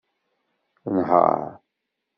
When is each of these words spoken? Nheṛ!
Nheṛ! 0.95 1.37